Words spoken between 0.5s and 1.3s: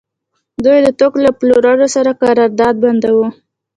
دوی د توکو